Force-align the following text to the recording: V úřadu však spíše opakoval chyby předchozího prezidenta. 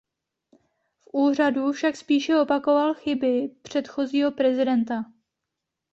V 1.01 1.09
úřadu 1.13 1.71
však 1.71 1.95
spíše 1.95 2.39
opakoval 2.39 2.93
chyby 2.93 3.47
předchozího 3.63 4.31
prezidenta. 4.31 5.05